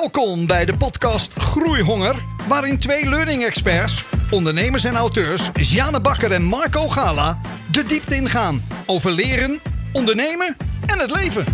[0.00, 6.42] Welkom bij de podcast Groeihonger, waarin twee learning experts, ondernemers en auteurs, Jane Bakker en
[6.42, 7.40] Marco Gala,
[7.70, 9.60] de diepte ingaan over leren,
[9.92, 10.56] ondernemen
[10.86, 11.44] en het leven.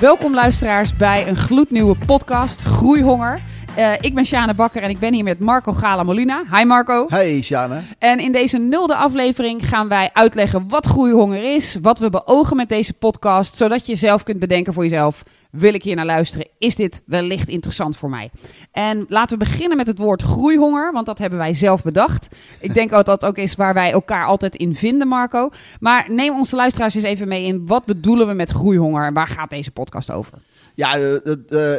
[0.00, 3.40] Welkom luisteraars bij een gloednieuwe podcast Groeihonger.
[3.78, 6.44] Uh, ik ben Sjane Bakker en ik ben hier met Marco Gala Molina.
[6.52, 7.06] Hi Marco.
[7.08, 7.82] Hey Sjane.
[7.98, 12.68] En in deze nulde aflevering gaan wij uitleggen wat groeihonger is, wat we beogen met
[12.68, 16.46] deze podcast, zodat je zelf kunt bedenken voor jezelf wil ik hier naar luisteren?
[16.58, 18.30] Is dit wellicht interessant voor mij?
[18.72, 22.28] En laten we beginnen met het woord groeihonger, want dat hebben wij zelf bedacht.
[22.60, 25.50] Ik denk dat dat ook is waar wij elkaar altijd in vinden, Marco.
[25.80, 29.28] Maar neem onze luisteraars eens even mee in wat bedoelen we met groeihonger en waar
[29.28, 30.38] gaat deze podcast over?
[30.76, 31.18] Ja, uh,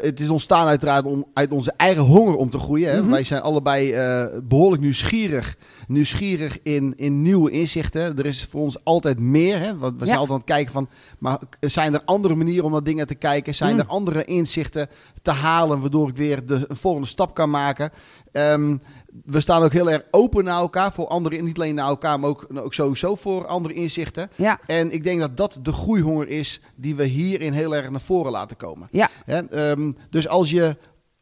[0.01, 2.91] het is ontstaan uiteraard om, uit onze eigen honger om te groeien.
[2.91, 3.01] Hè.
[3.01, 3.09] Mhm.
[3.09, 5.55] Wij zijn allebei uh, behoorlijk nieuwsgierig.
[5.87, 8.17] Nieuwsgierig in, in nieuwe inzichten.
[8.17, 9.59] Er is voor ons altijd meer.
[9.59, 9.77] Hè.
[9.77, 10.89] Want we zijn altijd aan het kijken van...
[11.17, 13.55] Maar zijn er andere manieren om naar dingen te kijken?
[13.55, 13.79] Zijn mhm.
[13.79, 14.89] er andere inzichten
[15.21, 15.79] te halen...
[15.79, 17.91] waardoor ik weer de volgende stap kan maken?
[18.31, 18.81] Um,
[19.25, 21.43] we staan ook heel erg open naar elkaar voor anderen.
[21.43, 24.29] Niet alleen naar elkaar, maar ook, ook sowieso voor andere inzichten.
[24.35, 24.59] Ja.
[24.65, 28.31] En ik denk dat dat de groeihonger is die we hierin heel erg naar voren
[28.31, 28.87] laten komen.
[28.91, 29.09] Ja.
[29.51, 30.77] um, dus als je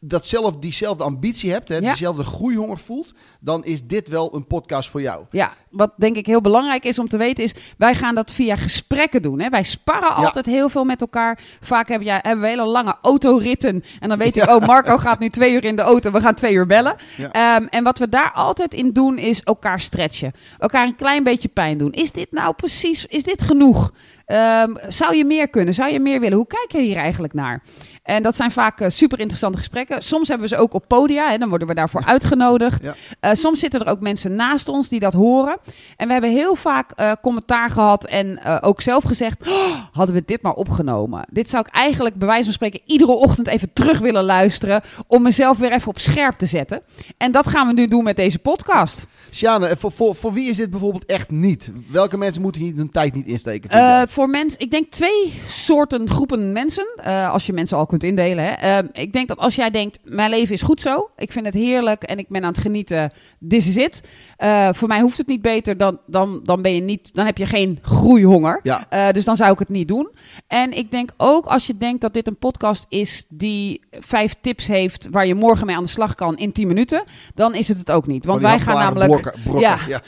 [0.08, 5.02] datzelfde, diezelfde ambitie hebt, hè, diezelfde groeihonger voelt, dan is dit wel een podcast voor
[5.02, 5.26] jou.
[5.32, 8.56] Ja, wat denk ik heel belangrijk is om te weten is, wij gaan dat via
[8.56, 9.40] gesprekken doen.
[9.40, 9.50] Hè?
[9.50, 11.40] Wij sparren altijd heel veel met elkaar.
[11.62, 15.20] Vaak hebben, ja, hebben we hele lange autoritten en dan weet ik, oh Marco gaat
[15.20, 16.96] nu twee uur in de auto, we gaan twee uur bellen.
[17.20, 20.32] Um, en wat we daar altijd in doen is elkaar stretchen.
[20.60, 21.92] Elkaar een klein beetje pijn doen.
[21.92, 23.92] Is dit nou precies, is dit genoeg?
[24.28, 25.74] Um, zou je meer kunnen?
[25.74, 26.38] Zou je meer willen?
[26.38, 27.64] Hoe kijk je hier eigenlijk naar?
[28.04, 30.04] En dat zijn vaak uh, super interessante gesprekken.
[30.04, 32.84] Soms hebben we ze ook op podia, hè, dan worden we daarvoor uitgenodigd.
[32.84, 32.96] Ja.
[33.22, 35.58] Uh, soms zitten er ook mensen naast ons die dat horen.
[35.96, 40.24] En we hebben heel vaak uh, commentaar gehad en ook zelf gezegd: oh, hadden we
[40.26, 41.26] dit maar opgenomen?
[41.32, 44.82] Dit zou ik eigenlijk bij wijze van spreken iedere ochtend even terug willen luisteren.
[45.08, 46.82] Om mezelf weer even op scherp te zetten.
[47.18, 49.08] En dat gaan we nu doen met deze podcast.
[49.32, 51.72] Sjane, voor, voor, voor wie is dit bijvoorbeeld echt niet?
[51.92, 53.70] Welke mensen moeten hier hun tijd niet insteken?
[54.16, 56.88] Voor mensen, ik denk twee soorten groepen mensen.
[57.32, 58.46] als je mensen al kunt indelen.
[58.46, 58.52] Hè.
[58.52, 61.54] Ehm, ik denk dat als jij denkt, mijn leven is goed zo, ik vind het
[61.54, 63.12] heerlijk en ik ben aan het genieten,
[63.48, 64.04] this is it.
[64.44, 67.38] Uh, voor mij hoeft het niet beter, dan, dan, dan, ben je niet, dan heb
[67.38, 68.60] je geen groeihonger.
[68.64, 69.12] Ja.
[69.12, 70.10] Dus dan zou ik het niet doen.
[70.48, 74.68] En ik denk ook als je denkt dat dit een podcast is die vijf tips
[74.68, 77.04] heeft waar je morgen mee aan de slag kan in tien minuten,
[77.34, 78.26] dan is het het ook niet.
[78.26, 79.12] Want wij gaan namelijk.
[79.12, 80.02] Brokken, brokken, ja, ja.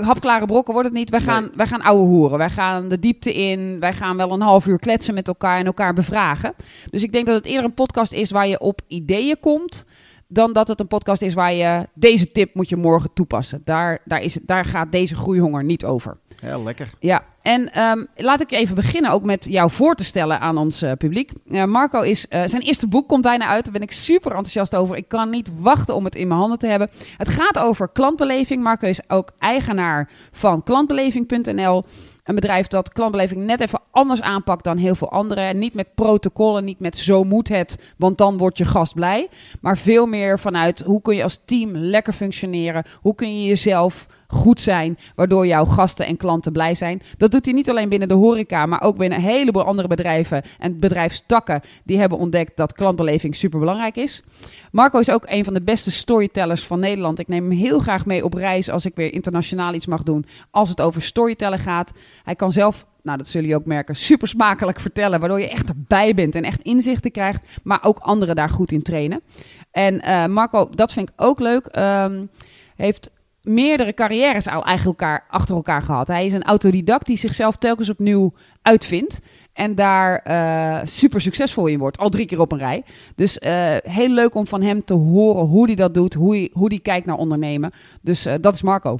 [0.10, 1.10] hapklare brokken wordt het niet.
[1.10, 1.52] Wij gaan, nee.
[1.54, 2.38] wij gaan ouwe hoeren.
[2.38, 3.43] Wij gaan de diepte in.
[3.80, 6.54] Wij gaan wel een half uur kletsen met elkaar en elkaar bevragen.
[6.90, 9.84] Dus ik denk dat het eerder een podcast is waar je op ideeën komt
[10.28, 13.62] dan dat het een podcast is waar je deze tip moet je morgen toepassen.
[13.64, 16.16] Daar, daar, is, daar gaat deze groeihonger niet over.
[16.36, 16.90] Ja, lekker.
[16.98, 20.82] Ja, en um, laat ik even beginnen ook met jou voor te stellen aan ons
[20.82, 21.32] uh, publiek.
[21.46, 23.64] Uh, Marco is, uh, zijn eerste boek komt bijna uit.
[23.64, 24.96] Daar ben ik super enthousiast over.
[24.96, 26.90] Ik kan niet wachten om het in mijn handen te hebben.
[27.16, 28.62] Het gaat over klantbeleving.
[28.62, 31.84] Marco is ook eigenaar van klantbeleving.nl.
[32.24, 35.58] Een bedrijf dat klantbeleving net even anders aanpakt dan heel veel anderen.
[35.58, 39.28] Niet met protocollen, niet met zo moet het, want dan wordt je gast blij.
[39.60, 42.84] Maar veel meer vanuit hoe kun je als team lekker functioneren?
[43.00, 47.02] Hoe kun je jezelf goed zijn, waardoor jouw gasten en klanten blij zijn.
[47.16, 50.42] Dat doet hij niet alleen binnen de horeca, maar ook binnen een heleboel andere bedrijven
[50.58, 54.22] en bedrijfstakken die hebben ontdekt dat klantbeleving super belangrijk is.
[54.70, 57.18] Marco is ook een van de beste storytellers van Nederland.
[57.18, 60.26] Ik neem hem heel graag mee op reis als ik weer internationaal iets mag doen,
[60.50, 61.92] als het over storytellen gaat.
[62.22, 65.20] Hij kan zelf nou dat zullen jullie ook merken, super smakelijk vertellen.
[65.20, 67.60] Waardoor je echt erbij bent en echt inzichten krijgt.
[67.62, 69.22] Maar ook anderen daar goed in trainen.
[69.70, 71.68] En uh, Marco, dat vind ik ook leuk.
[71.78, 72.30] Um,
[72.76, 73.10] heeft
[73.44, 76.08] meerdere carrières al eigenlijk elkaar, achter elkaar gehad.
[76.08, 78.32] Hij is een autodidact die zichzelf telkens opnieuw
[78.62, 79.20] uitvindt.
[79.52, 81.98] En daar uh, super succesvol in wordt.
[81.98, 82.84] Al drie keer op een rij.
[83.14, 86.14] Dus uh, heel leuk om van hem te horen hoe hij dat doet.
[86.14, 87.72] Hoe hij, hoe hij kijkt naar ondernemen.
[88.02, 88.96] Dus uh, dat is Marco.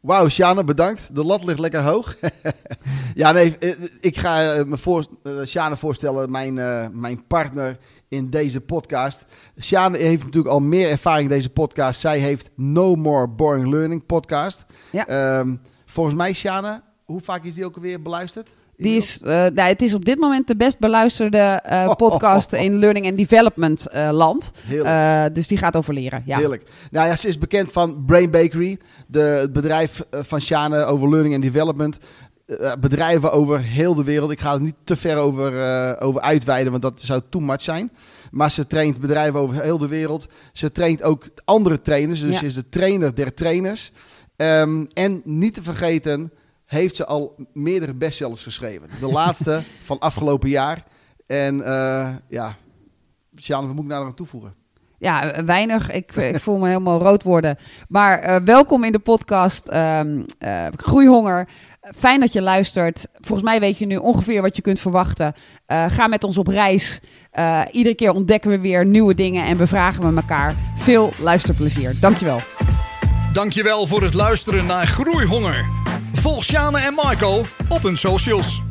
[0.00, 1.14] Wauw, Sjane, bedankt.
[1.14, 2.16] De lat ligt lekker hoog.
[3.14, 3.58] ja, nee,
[4.00, 5.06] ik ga me voor,
[5.44, 6.54] Sjane voorstellen, mijn,
[7.00, 9.24] mijn partner in deze podcast.
[9.58, 12.00] Sjane heeft natuurlijk al meer ervaring in deze podcast.
[12.00, 14.64] Zij heeft No More Boring Learning podcast.
[14.92, 15.38] Ja.
[15.38, 18.54] Um, volgens mij, Sjane, hoe vaak is die ook alweer beluisterd?
[18.80, 22.78] Die is, uh, nou, het is op dit moment de best beluisterde uh, podcast in
[22.78, 24.50] Learning and Development uh, land.
[25.32, 26.22] dus die gaat over leren.
[26.26, 26.38] Ja.
[26.38, 26.62] Heerlijk.
[26.90, 31.34] Nou ja, ze is bekend van Brain Bakery, de, het bedrijf van Sjane over Learning
[31.34, 31.98] and Development.
[32.46, 34.30] Eh, bedrijven over heel de wereld.
[34.30, 35.52] Ik ga er niet te ver over,
[36.00, 37.92] over uitweiden, want dat zou too much zijn.
[38.30, 40.26] Maar ze traint bedrijven over heel de wereld.
[40.52, 42.20] Ze traint ook andere trainers.
[42.20, 43.92] Dus ze is de trainer der trainers.
[44.36, 46.32] Um, en niet te vergeten,
[46.70, 48.88] heeft ze al meerdere bestsellers geschreven.
[49.00, 50.84] De laatste van afgelopen jaar.
[51.26, 52.56] En eh ja,
[53.38, 54.54] Sjaan, wat moet ik nou nog aan toevoegen?
[54.98, 55.90] Ja, weinig.
[55.90, 57.58] Ik, ik voel me helemaal rood worden.
[57.88, 61.48] Maar eh, welkom in de podcast ehm, eh, Groeihonger.
[61.96, 63.06] Fijn dat je luistert.
[63.14, 65.34] Volgens mij weet je nu ongeveer wat je kunt verwachten.
[65.66, 67.00] Eh, ga met ons op reis.
[67.30, 70.54] Eh, iedere keer ontdekken we weer nieuwe dingen en bevragen we elkaar.
[70.76, 71.96] Veel luisterplezier.
[72.00, 72.40] Dankjewel.
[73.32, 75.79] Dankjewel voor het luisteren naar Groeihonger.
[76.20, 78.69] Volg Sjane en Marco op hun socials.